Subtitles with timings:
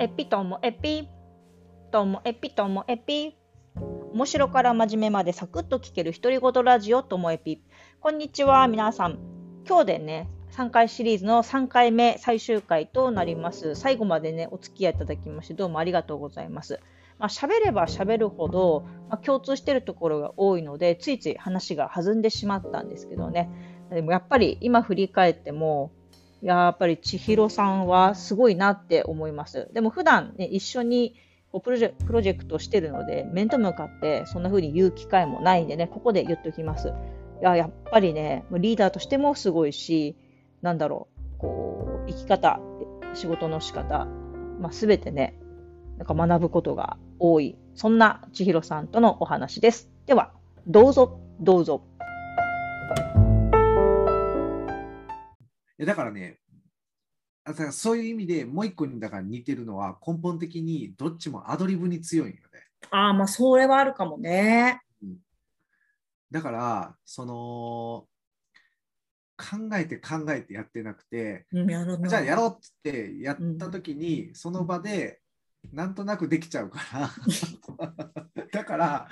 [0.00, 1.10] エピともエピ
[1.92, 3.36] ともエピともエピ。
[4.14, 7.62] 面白から真面目までサクッと聞ける独り言ラジオともエピ。
[8.00, 9.18] こんにちは皆さん。
[9.68, 13.74] 今日でね3回シリーズの3回目最終回となります。
[13.74, 16.80] 最後までねお付き合いいただきましてどうもありがとうございます。
[17.18, 23.50] まあ、喋れば喋るほど、まあ、共通してるところが多いのでついつい話が弾んでしまったんですけどね。
[23.90, 25.92] でもやっぱり今振り返っても
[26.42, 29.68] やっぱり千尋さんはすごいなって思います。
[29.72, 31.14] でも普段ね、一緒に
[31.52, 36.88] こうプロジェプロジェクトしてるので、面と向かってそんな風に言う機会もないんでね、ここで言っておきます。
[37.40, 40.16] いや、やっぱりね、リーダーとしてもすごいし、
[40.62, 42.60] なんだろう、こう、生き方、
[43.14, 44.06] 仕事の仕方、
[44.60, 45.38] まあ、全てね、
[45.96, 49.90] なんか学ぶことが多い、そんな千尋さんとのお話です。
[50.06, 50.32] では、
[50.66, 51.82] どうぞ、どうぞ。
[55.84, 56.38] だからね、
[57.44, 62.40] だからそういう意味でもう一個にだから似てるのは根本的にどっちもアドリブに強いよね。
[62.90, 64.80] ああ、まあそれはあるかもね。
[65.02, 65.16] うん、
[66.30, 68.06] だから、その、
[69.40, 75.20] 考えて考えてやってなくて、うん、じゃあやろうってやった時に、うん、その場で
[75.72, 78.44] なんとなくできちゃうから。
[78.52, 79.08] だから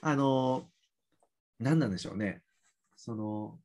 [0.00, 0.70] あの
[1.58, 2.42] 何なんでしょうね。
[2.96, 3.60] その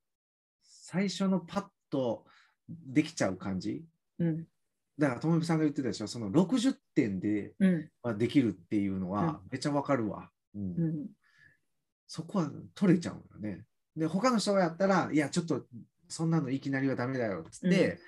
[0.63, 2.25] 最初のパッと
[2.67, 3.83] できちゃう感じ、
[4.19, 4.47] うん、
[4.97, 6.07] だからともみさんが言ってたでしょ？
[6.07, 7.53] その60点で、
[8.01, 11.07] まあ、できるっていうのはめっちゃわかるわ、うん、うん、
[12.07, 13.65] そこは取れちゃうよね。
[13.95, 15.61] で他の人がやったらいやちょっと
[16.09, 17.99] そんなのいきなりはダメだよっつって、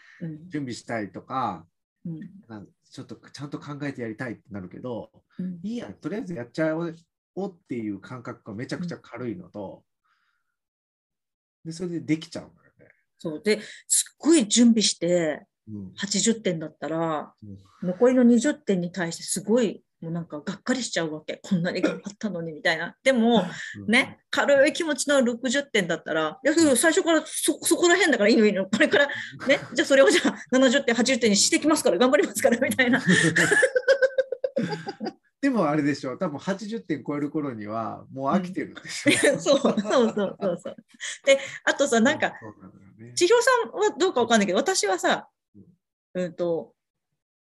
[0.50, 1.66] 準備したいとか、
[2.06, 2.19] うん、
[2.91, 5.09] ちょっとちゃんと考えてやりたいってなるけど、
[5.63, 9.83] いいやとりあえずやっちゃおうっていう感覚がめちゃくちゃ軽いのと、
[11.63, 12.52] でそれでできちゃう
[13.17, 13.41] そう。
[13.44, 15.45] ですっごい準備して
[15.97, 17.33] 80点だったら、
[17.81, 21.39] うん、残りの20点に対してすごいもうなんかがっかりしちゃうわけ。
[21.41, 22.95] こんなに頑張ったのにみたいな。
[23.03, 23.44] でも、
[23.88, 28.66] ね軽い気持ちの60点だったらいや最初からそそこら辺だからいいのいいの。
[28.66, 29.13] これからね
[29.73, 33.01] じゃあそれをじゃあ70点80点にしてきますから頑張りますからみたいな。
[35.41, 36.18] でもあれでしょ。
[36.18, 40.38] 多分80点超える頃にはもう飽きてるでしょ、うん、そうそうそうそう。
[40.62, 40.75] そう
[41.25, 42.34] であとさなんか、
[42.97, 45.28] ね、千尋さんはどうかわかんないけど私はさ、
[46.13, 46.73] うんと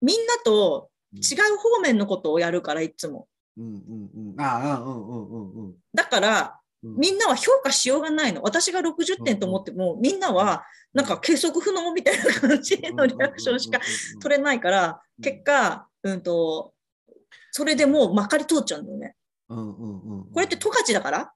[0.01, 3.27] みんなと違う方面のことをやるからいつも。
[3.57, 5.75] うんうんうん、ああうんうんうんうん。
[5.93, 8.41] だから、みんなは評価しようがないの。
[8.41, 10.63] 私が60点と思っても、みんなは
[10.93, 13.79] なんか計測不能みたいな感じのリアクションしか
[14.21, 16.73] 取れないから、結果、うんと、
[17.51, 19.15] それでもうまかり通っちゃうんだよね。
[19.49, 21.33] うんうんうん、これって十勝だから？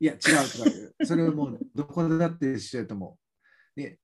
[0.00, 1.06] いや、違う違う。
[1.06, 3.23] それはもうどこでだってしてると思う。
[3.76, 3.98] で、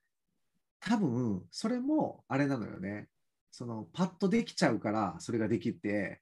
[0.81, 3.08] 多分それもあれなのよね。
[3.50, 6.20] そのパッとできちゃうからそれができて、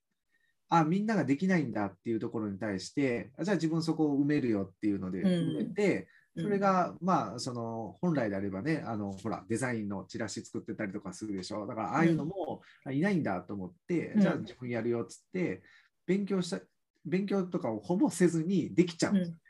[0.70, 11.66] あ、みんなができないんだっていうところに対して、じゃあ自分そこを埋めるよっていうので埋めて、それが、まあ、その本来であればね、あのほら、デザインのチラシ作ってたりとかするでしょ。
[11.66, 15.62] だから、ああいうのもいないんだと思って、じゃあ自分やるよっつって、
[16.06, 16.60] 勉強した、
[17.04, 19.41] 勉強とかをほぼせずにできちゃうんですよね。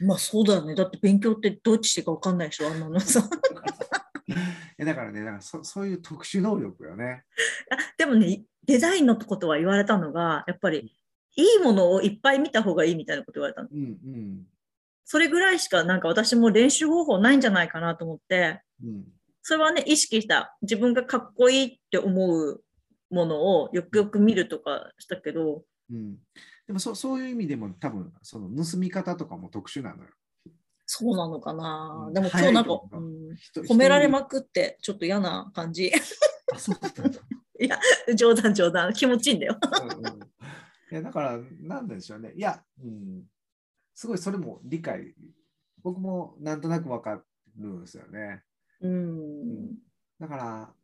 [0.00, 0.74] まあそうだよね。
[0.74, 3.28] だって勉強ってどっちしてか分かんないでしょ、あんなのさ。
[4.78, 7.24] だからね、だからそそういう特殊能力よね。
[7.98, 10.96] でもね、デザインのことは言われたのが、やっぱり
[11.36, 13.68] いいものをいっぱい見た方がいいみたいなこと言われたの。
[13.72, 14.46] うんうん、
[15.04, 19.04] それぐらいしかなんか私も練習方法ないんじゃないかなと思って、うん、
[19.42, 22.62] それはね、意識した自分がかっこいいって思う
[23.10, 26.16] ものをよくよく見るとかしたけど、うん、
[26.66, 30.10] でもそそういう意味でも多分その盗み方とかも特殊なのよ。
[30.86, 33.30] そうなのかな、うん、でも今日なんか、うん、
[33.66, 35.90] 褒められまくってちょっと嫌な感じ。
[36.52, 37.02] あそうだった
[37.58, 37.78] いや
[38.14, 38.92] 冗談冗談。
[38.92, 39.58] 気持ちいいんだよ。
[39.82, 40.20] うんうん、い
[40.90, 42.32] やだからなんでしょうね。
[42.36, 43.24] いや、うん、
[43.94, 45.14] すごいそれも理解。
[45.82, 47.22] 僕もなんとなくわか
[47.56, 48.42] るんですよね。
[48.80, 49.78] うん、
[50.18, 50.74] だから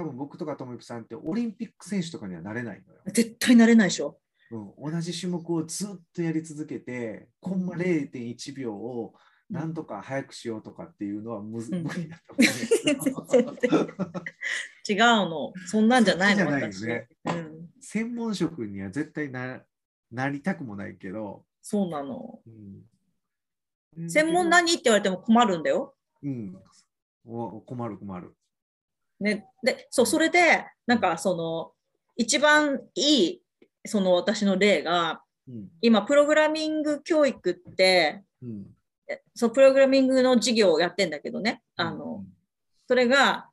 [0.00, 3.00] 多分僕とかともゆきさんってオリンピック選手とかにはなれないのよ。
[3.06, 4.18] 絶対なれないでしょ。
[4.50, 9.14] うん、同じ種目をずっとやり続けて、コンマ0.1秒を
[9.50, 12.48] なんとか早くしようとかっていうのはむず、うん、無理だと思
[13.38, 14.22] う、
[14.88, 16.50] 違うの、そんなんじゃないの。
[16.50, 19.60] ないね、うん、専門職には絶対な
[20.10, 21.44] なりたくもないけど。
[21.60, 22.40] そうなの。
[23.96, 25.94] うん、専門何って言われても困るんだよ。
[26.22, 26.56] うん、
[27.26, 28.34] お困る困る。
[29.20, 31.72] ね、でそうそれでなんかその
[32.16, 33.42] 一番いい
[33.86, 38.66] その私の例が、うん、今プログラミング教育って、うん、
[39.34, 42.24] そうプログラミングの授業をやってんだけどね、あの
[42.88, 43.50] それが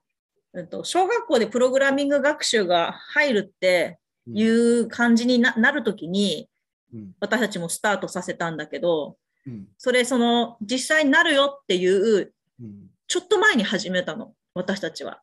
[0.58, 6.50] えっと、小学校でプログラミング学習が入るっていう感じにななるときに、
[6.94, 7.12] うん。
[7.20, 9.68] 私たちもスタートさせたんだけど、うん。
[9.78, 12.88] それその実際になるよっていううん。
[13.08, 15.22] ちょっと前に始めたの、私たちは。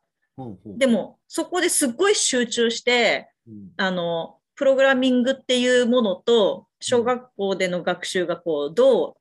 [0.77, 3.71] でも、そこですっごい集中して、うん。
[3.77, 9.13] あの、プログラミングっていうものと、小学校での学習がこう、どう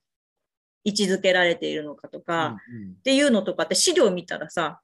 [0.84, 2.56] 位置づけられているのかとか、
[2.98, 4.80] っていうのとかって資料見たらさ、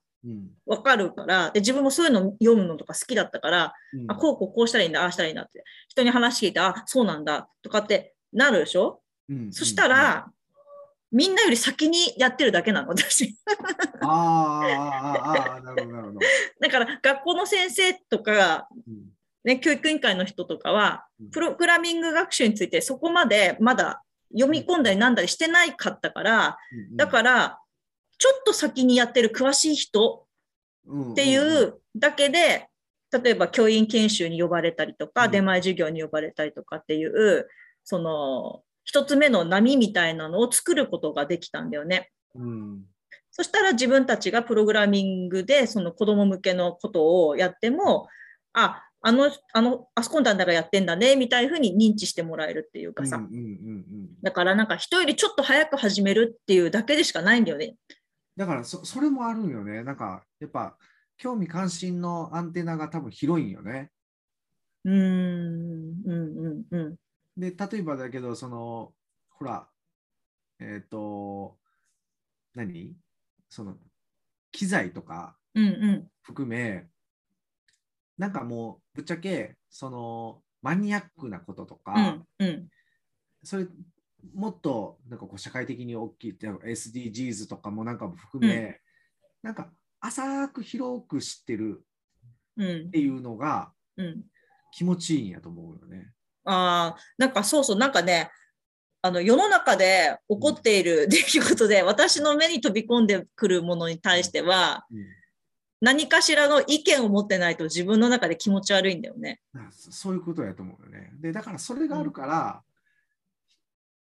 [0.66, 4.10] わかるから、で、自分もそういうの読むのとか好きだったから、うん。
[4.10, 9.02] あ、こうこうこうしたらいいんだ、ああしたらいいんだって、人に話聞いて、あ、そうなんだ、とかってなるでしょ？
[9.28, 9.52] うん。
[9.52, 10.30] そしたら、
[11.12, 13.36] みんなより先にやってるだけなの、私。
[14.00, 16.20] あーあなるほどなるほど、
[16.60, 19.10] だから、学校の先生とか、うん。
[19.42, 24.02] ね、教育委員会の人とかはうん、プログラミング学習についてそこまでまだ
[24.34, 27.58] 読み込んだりなんだりしてないかったから、うんだから、
[28.18, 30.26] ちょっと先にやってる詳しい人
[30.86, 32.68] うんっていんんうだけで、
[33.10, 35.30] 例えば教員研修に呼ばれたりとか、うん。
[35.30, 37.48] 出前授業に呼ばれたりとかっていう、
[37.82, 42.10] その、一つ目の波みたいなのを作ることができたんだよね。
[42.34, 42.84] うん
[43.32, 48.08] そしたら自分たちがプログラミングでその子供向けのことをやっても、
[48.52, 53.16] あ、あの、あの、あそこの団体がやってんだね、みたいなふうに認知してもらえるっていうかさ。
[53.16, 53.42] うんうんうんう
[53.78, 57.76] んだからなんか人よりちょっと早く始めるっていうだけでしかないんだよね。
[58.36, 59.82] だからそそれもあるんよね。
[59.82, 60.76] なんかやっぱ
[61.16, 63.90] 興味関心のアンテナが多分広いんよね。
[64.84, 66.96] うーん、うん、うん、うん。
[67.36, 68.94] で、例えばだけど、その、
[69.30, 69.68] ほら、
[70.60, 71.58] えっ、と、
[72.54, 72.96] 何？
[73.48, 73.78] その、
[74.52, 76.10] 機材とかうん、うん。
[76.22, 76.90] 含め、
[78.18, 82.68] なんかもう、ぶっちゃけ、その、マニアックなこととか、うん、うん。
[83.44, 83.66] それ、
[84.34, 88.80] もっと、なんかこう、社会的に大きい、SDGs とかもなんかも含め、
[89.42, 91.86] なんか、浅く広く知ってる
[92.56, 94.30] うんっていうのがうん。
[94.72, 96.12] 気持ちいいんやと思うよね。
[96.44, 98.30] ああ、なんかそうそう、なんかね、
[99.02, 104.86] あの世の中で起こっている出来事で、私の目に飛び込んでくるものに対しては、
[105.80, 109.40] 何かしらの意見を持ってないと自分の中で気持ち悪いんだよね。
[109.70, 111.10] そそういうことやと思うよね。
[111.20, 112.62] で、だからそれがあるから、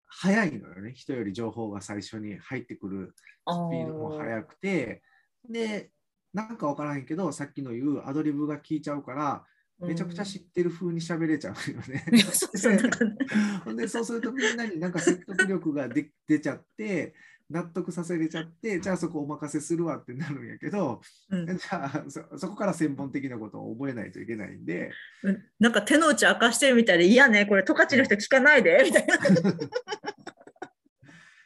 [0.06, 0.92] 早いのよね。
[0.94, 5.02] 人より情報が最初に入ってくるあスピードも速くて、
[5.46, 5.90] で、
[6.32, 9.44] なんかわからへんけど、さっきの言うアドリブが効いちゃうから、
[9.78, 12.04] めちゃくちゃ知ってる風に喋れちゃうよね。
[12.08, 12.10] う
[13.72, 17.14] んで、そうするとみんなになんか説得力がで出ちゃって、
[17.50, 21.00] 納得させれちゃって、じゃあそこお任せするわってなるんやけど、
[21.30, 21.46] うん。
[21.46, 24.90] じゃあそそこから専門的なことを覚えないといけないんで、
[25.22, 25.44] うん。
[25.60, 29.14] なんか手の内明かしてるみたいで、いやね、これ、十勝の人聞かないで、 みたいな。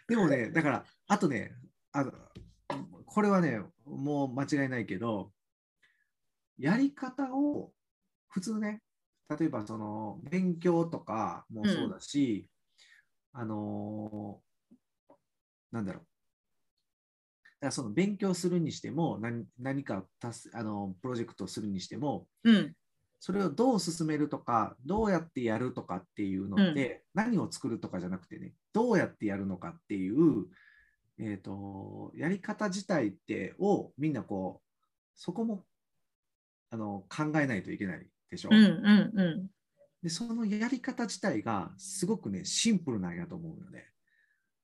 [0.09, 1.53] でもね、だから、あとね、
[1.93, 2.12] あの
[3.05, 5.33] これはね、もう間違いないけど、
[6.59, 7.73] やり方を
[8.31, 8.81] 普通ね、
[9.38, 12.49] 例えばその勉強とかもそうだし、
[13.32, 14.50] あのー
[15.73, 16.03] なんだろう。
[16.03, 22.75] だからその勉強するにしても何何か達すあのプロジェクトをするにしてもうん、
[23.21, 30.47] それをどう進めるとか、どうやってやるとかっていうのって、何を作るとかじゃなくてね、どうやってやるのかっていう、
[31.19, 34.78] えー、とやり方自体ってをみんなこう、
[35.14, 35.64] そこも
[36.71, 38.51] あの考えないといけないでしょ？
[38.53, 39.51] うん、うん、う
[40.03, 43.87] で、そのやり方自体がすごくね、シンプルなんやと思うよね。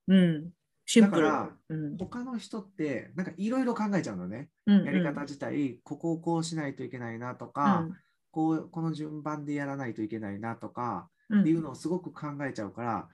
[0.07, 0.13] ん。
[0.13, 0.51] うん。
[0.85, 1.23] シンプル。
[1.23, 4.49] だからうん、他の人って、なんかいろいろ考えちゃうのね。
[4.65, 7.87] うん、やり方自体、ここをこうしないといけないなとか、
[8.31, 13.09] こうこの順番でやらないといけないなとか、うん、っていうのをすごく考えちゃうから、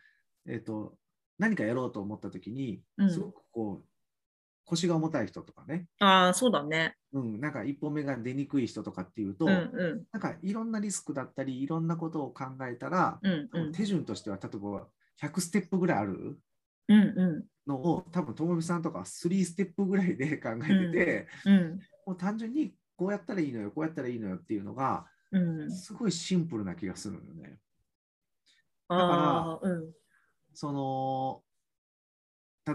[0.48, 0.98] えっと
[1.40, 3.86] 何かやろうと思った時にうんすごくこう
[4.66, 6.96] 腰が重たい人とかね、ああ、そうだね。
[7.12, 14.88] うん、なんか一歩目が出にくい人とかっていうと、うん、うん、なんかいろんなリスクだったりいろんなことを考えたら、うん、うん、手順としては例えば
[15.22, 16.40] 100ステップぐらいある
[16.90, 25.72] うん、うのを多分ともみさんとかは3ステップぐらいで考えてて、ん、うん、もう単純にこうやったらいいのよこうやったらいいのよっていうのがうん。
[25.72, 27.58] すごいシンプルな気がするのよね。
[28.88, 29.92] ああ、うん、
[30.54, 31.42] その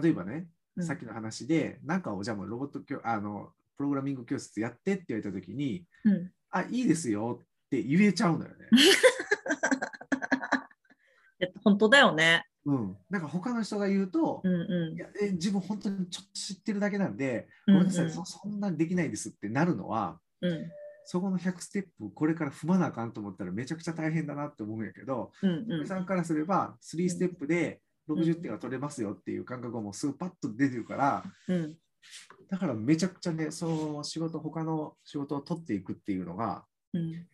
[0.01, 0.47] 例えばね、うん
[0.83, 6.31] さっきの話で、なんかをじゃあもうロボット教あのプログラミング教室やってって言われたときに、うん。
[6.51, 8.55] あ、いいですよって言えちゃうのよね。
[11.63, 12.45] 本当だよね。
[12.65, 12.97] うん。
[13.09, 17.73] なんか他の人が言うと、うん、ういやえ自分本当にちょっと知ってるだけなんで、ん。
[17.73, 20.71] ごめんなさい、うんそそんなんできないですってなるのは、うん、
[21.05, 31.75] そこの100ステップ、これから踏まなあかんと思ったらめちゃくちゃ大変だなって思うんやけど、うん、うん森さんからすれば、3ステップで60点が取れますよっていう感覚がもうすぐパッと出てるから、うん、
[32.49, 37.27] だからめちゃくちゃね、その仕事、他の仕事を取っていくっていうのがうん、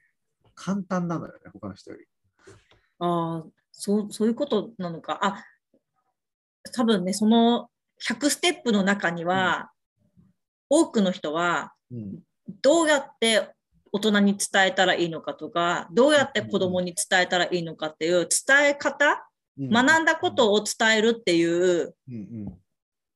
[0.54, 2.06] 簡単なのよね、他の人より。
[3.00, 5.20] ああ、そう、そういうことなのか。
[5.22, 5.44] あ、
[6.74, 7.70] 多分ね、その
[8.04, 9.72] 100ステップの中には、
[10.70, 12.20] 多くの人は、うん
[12.62, 13.50] どうやって
[13.92, 19.18] 大人に伝えたらいいのかとか、どうやって子供に伝えたらいいのかっていう伝え方、うん
[19.60, 22.58] 学んだことを伝えるっていう、うんうん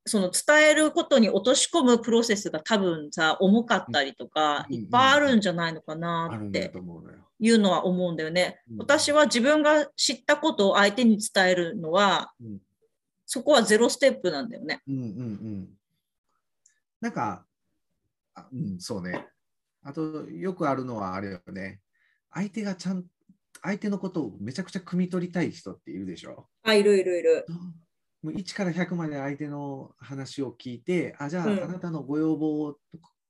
[0.06, 6.72] その伝えることに落とし込むプロセスが多分さ、重かったりとか、うんいっぱいあるんじゃないのかあなって。
[7.38, 8.60] いうのは思うんだよね。
[8.70, 12.58] うん私は自分が知ったことを相手に伝えるのは、うん
[13.32, 14.80] そこはゼロステップなんだよね。
[14.88, 15.68] うんうんうん。
[17.00, 17.46] なんか、
[18.34, 19.24] あうん、そうね。
[19.84, 21.80] あと、よくあるのはあれよね。
[22.32, 23.04] 相手がちゃん、
[23.62, 26.48] 相手のことをめちゃくちゃ汲み取りたい人っているでしょ？
[26.62, 27.46] あ、いるいるいる。
[28.22, 31.62] もう1から100まで相手の話を聞いて、あ、じゃあ、うん。
[31.64, 32.76] あなたのご要望を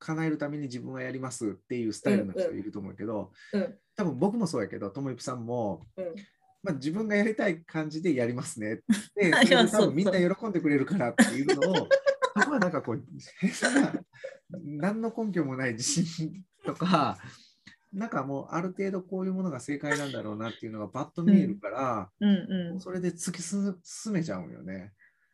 [0.00, 3.78] 叶えるために自分はやりますっていうスタイルの人いると思うけど、うん。
[3.94, 6.04] 多分僕もそうやけど、ともさんも、うん。
[6.62, 8.76] まあ、自分がやりたい感じでやりますねっ
[9.14, 11.88] て、 で多分みんな喜んでくれるからっていうのを、
[12.36, 13.04] そこはなんかこう、
[13.38, 13.50] 変
[13.82, 14.04] な、
[14.50, 17.18] 何の根拠もない自信とか、
[17.92, 22.30] なんかもうある程度こういうものが正解なんだろうなっていうのがパッと見えるから、うん
[22.72, 22.80] うん。
[22.80, 23.74] それで突き進
[24.12, 24.92] めちゃうよね。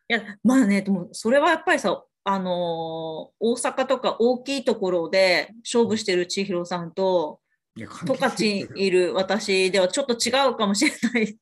[0.09, 7.41] いや、まあね、でもそれはやっぱりさ、あのー大阪とか大きいところで勝負してる千尋さんと、
[7.77, 7.87] 十
[8.19, 11.37] 勝にいる私ではちょっと違うかもしれない。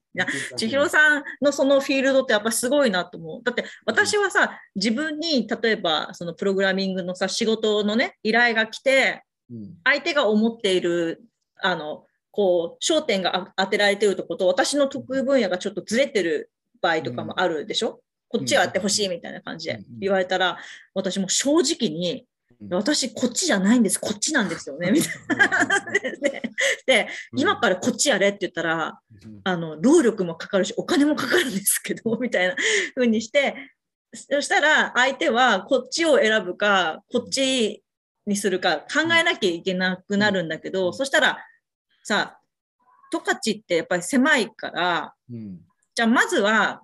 [0.56, 0.90] 千尋ん。
[0.90, 3.42] さんのそのフィールドってやっぱすごいなと思う。
[3.44, 9.33] だって私はさ、自分に例えばそのプログラミングのさ、仕事のね、依頼が来て、うん
[9.84, 11.22] 相手が思っている、
[11.60, 19.98] あの、こう、焦点があ当てられてるとこと、私の得意分野がちょっとずれてる場合とかもあるでしょ、こっちやってほしいみたいな感じでうん。
[20.00, 20.58] 言われたら、
[20.94, 22.26] 私も正直に、
[22.70, 25.48] 私こっちじゃないんです、こっちなんですよね、みたいな。
[26.20, 26.50] で。
[26.86, 29.40] で、今からこっちやれって言ったら、うん。
[29.44, 32.56] あの、労力もかかるし、お金もかかるんですけど、みたいな
[32.94, 33.54] 風にして、
[34.12, 37.83] そしたら相手はこっちを選ぶか、こっち
[38.26, 41.38] にするか考えなきゃいけなくなるんだけど、うんそしたら
[42.02, 42.38] さ、
[43.12, 45.60] 十勝ってやっぱり狭いから、うん
[45.96, 46.82] じゃあまずは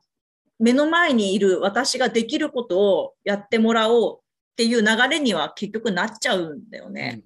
[0.60, 4.20] 目の前にいる私ができることをやってもらおうっ
[4.56, 7.22] ていう流れには結局なっちゃうんだよね。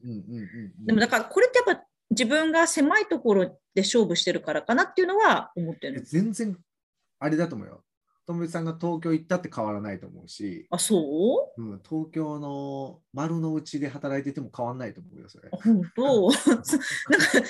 [0.86, 3.44] でもだからこれってやっぱ自分が狭いところ
[3.74, 6.02] で勝負してるからかなっていうのは思ってえる。
[6.02, 6.56] 全然
[7.18, 7.82] あれだと思うよ。
[8.26, 11.62] ともみさんが東京行ったって変わらないと思うし、あ、そう？
[11.62, 15.50] うん、東京の丸の内で働いてても変わらないと思うよ、それ。
[15.52, 16.30] 本当？
[16.48, 16.64] なんか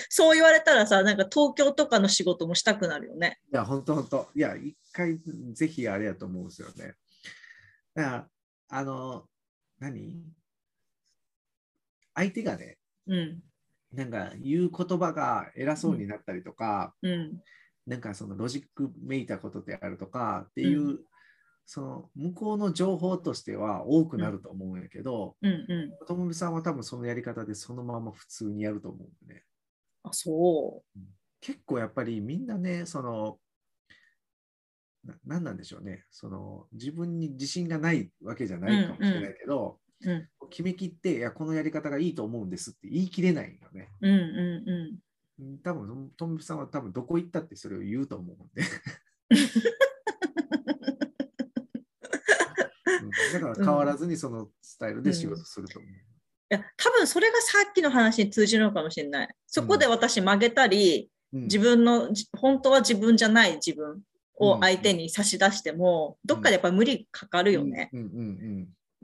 [0.09, 3.39] そう言われたらさ、なんか東京とかの仕事もしたくなるよね。
[3.53, 4.29] いや、本当本当。
[4.35, 5.21] いや、一回
[5.53, 6.95] ぜひあれやと思うんですよね。
[7.95, 8.29] だから、
[8.69, 9.29] あの、
[9.79, 10.25] 何？
[12.15, 13.43] 相手がね、うん。
[13.93, 17.41] なんか言う言葉が偉そうになったりとか、うん。
[17.87, 21.05] なんかそのロジックめいたことであるとかっていう、う
[21.67, 26.07] その向こうの情報としては多くなると思うんやけど、うんうん。
[26.07, 29.45] ともみさんは多分そのやり方でそのまま普通にやると思うんでね。
[30.03, 30.83] あ、そ
[31.41, 33.39] 結構やっぱりみんなね、その、
[35.05, 40.11] ななんなんでしょうね、その自分に自信がないわけじゃないかもしれないけど、う。
[40.11, 40.29] うん。
[40.51, 43.89] 決めきって、いや、このやり方がいいと思うんですって言い切れないよね。
[44.03, 44.99] うんうんうん。
[45.39, 48.63] うん多分トムさんは多分どこ行ったってそれを言うと思うんで。
[53.03, 53.11] うん。
[53.33, 55.91] だから変わらずにそのスタイルで仕事すると思う。
[55.91, 55.95] い
[56.51, 59.29] や、多分それがさっきの話に通じるのかもしれない。
[59.47, 61.43] そこで私曲げたり、うん。
[61.43, 64.01] 自分の、じ本当は自分じゃない自分
[64.37, 67.91] を相手に差し出しても、どっかでやっぱり無理かかるよね。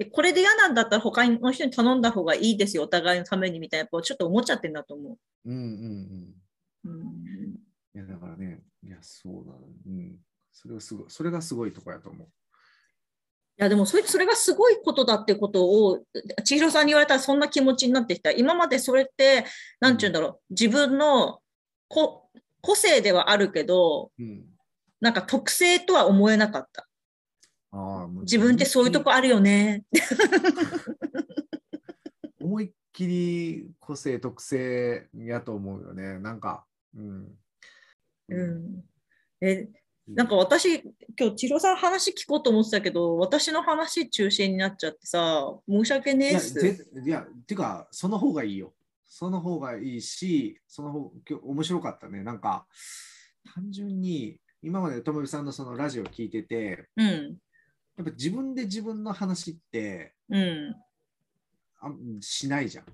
[0.01, 6.91] うんうんうんでこれで嫌なんだったら他の人に頼んだ方がいいですよ、お互いのためにみたいな、やっぱちょっと思っちゃってんだと思うんうんうんう。
[6.91, 7.57] うん、
[7.95, 9.53] いやだからね、いやそうだ、
[9.87, 10.17] うん、
[10.51, 12.27] それがすごい、それがすごいとこやと思う。
[12.27, 15.99] いやでもそれそれがすごいことだってことを
[16.45, 18.31] 千尋さんに言われたらそんな気持ちになってきた。
[18.31, 19.45] 今までそれって、
[19.81, 21.41] なんて言うんだろう、自分の
[21.89, 22.31] こ
[22.63, 24.47] 個性ではあるけど、うん、
[25.03, 26.89] なんか特性とは思えなかった。
[28.23, 29.85] 自分ってそういうとこあるよね。
[32.41, 36.19] 思いっきり個性、特性やと思うよね。
[36.19, 37.39] なんか、うん。
[38.29, 38.85] うん、
[39.41, 39.69] え
[40.09, 40.83] なんか私、
[41.19, 46.55] 今日千尋さん話聞こうと思ってたけど、私の話中心になっちゃってさ、申し訳ねいや、えっす。
[46.55, 48.75] ぜいや、てか、その方がいいよ。
[49.07, 52.25] その方がいいし、その方、今日面白かったね。
[52.25, 52.67] なんか、
[53.55, 57.39] 単純に、今までともみさんのそのラジオ聞いてて、うん、
[58.01, 60.75] やっぱ自分で自分の話って、うん、
[61.81, 62.85] あしないじゃん。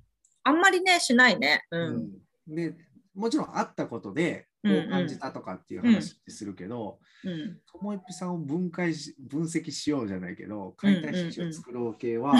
[0.43, 1.63] あんまりね、しないね。
[1.71, 1.81] うん。
[1.81, 2.11] うん
[2.49, 2.75] で
[3.15, 7.59] もちろん会ったことでこう感じたとかっていう話ってするけど、うん。
[7.73, 12.35] ともえぴさんを分解し分析しようじゃないけど解体新書を作ろう系は、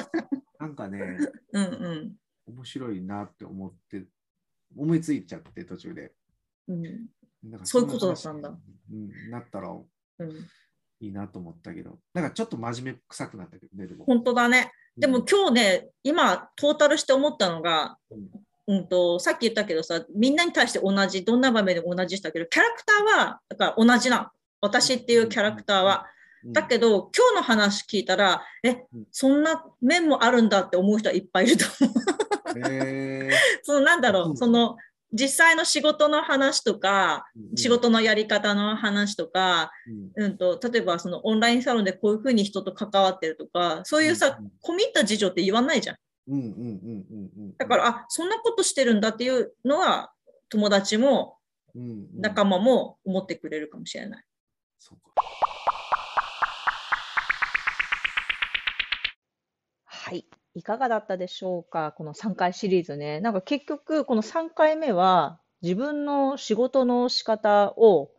[0.60, 1.18] なんかね
[1.52, 2.16] うんうん。
[2.46, 4.04] 面白いなって思って
[4.76, 6.12] 思いついちゃって途中で。
[6.68, 6.82] うん。
[7.42, 8.48] なんかそういうことだったんだ
[8.92, 10.48] うん、なったらうん、
[11.02, 14.04] いいなと思ったけど、なんかちょっと真面目臭くなったけどね、でも。
[14.04, 14.70] 本当だね。
[14.96, 18.30] でも今日ね、今、トータルして思ったのが、うん
[18.68, 24.26] うんと、さっき言ったけどさ、みんなに対して同じ、どんな場面でも同じしたけど、キャラクターは、だから同じなの。
[24.60, 26.06] 私っていうキャラクターは。
[26.44, 31.94] うん、だけど、今日の話聞いたら、えうん、そんな面もあるんだって思う人はいっぱいいると思う。
[33.62, 34.76] そのなんだろうんう、その、
[35.12, 39.70] 実際の仕事の話とか、ー仕、事のやり方の話とか、
[40.16, 45.96] うんうんと、例えばそのオンラインサロンでこういうふうに人と関わってるとか、そういうさ、うん込み入った事情って言わないじゃん。
[46.28, 47.56] うんうんうんうんうん。
[47.56, 50.12] だから、あ、そんなことしてるんだっていうのは、
[50.48, 51.38] 友達も
[52.14, 54.24] 仲間も思ってくれるかもしれない。
[54.78, 55.12] そうか。
[59.84, 60.26] はい。
[60.54, 61.92] いかがだったでしょうか？
[61.92, 63.20] この3回シリーズね。
[63.20, 68.10] なんか結局、この3回目は自分の仕事の仕方を、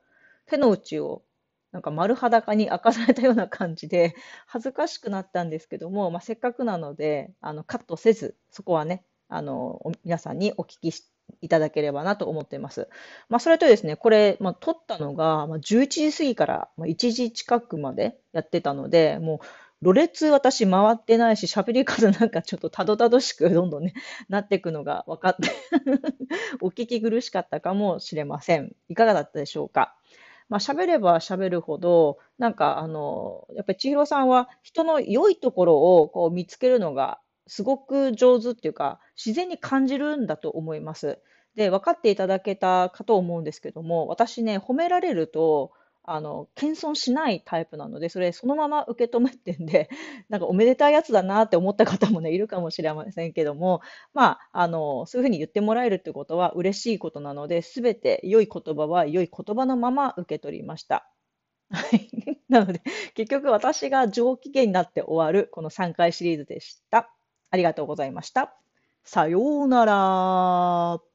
[0.46, 1.24] 手の内を
[1.72, 4.16] なんか丸裸に明かされたような感じで、
[4.48, 11.06] 恥ずかしくなったんですけども、まあ、せっかくなので、あのカットせず、そこはね、あの皆さんにお聞きし
[11.42, 12.90] いただければなと思っています。
[13.30, 19.46] まあ、それとですね、これ、まあ、撮ったのが、まあ、11時過ぎからまあ1時近くまでやってたので、もう、
[19.84, 23.94] ろれつ私回ってないし、喋り方なんかちょっとたどたどしくどんどんね、
[24.30, 25.50] なっていくのが分かって
[26.62, 28.76] お聞き苦しかったかもしれません。
[28.90, 29.96] いかがだったでしょうか？
[30.50, 41.20] まあ、喋れば喋るほど、なんかあの、やっぱり千尋さんは人の良いところをこう見つけるのがすごく上手っていうか、自然に感じるんだと思います。
[41.56, 45.72] で、分かっていただけたかと思うんですけども、私ね、褒められると、
[46.06, 49.90] あの、謙遜しないタイプなので、それそのまま受け止めてんで、
[50.30, 53.82] なんかおめでたいやつだなって思った方もね、いるかもしれませんけども、
[54.14, 61.10] まあ、あの、そういうふうに言ってもらえるってことは嬉しいことなので、すべて良い言葉は良い言葉のまま受け取りました。
[62.50, 62.82] なので、
[63.16, 67.10] 結局私が上機嫌になって終わるこの3回シリーズでした。
[67.50, 68.56] ありがとうございました。
[69.04, 71.13] さようなら。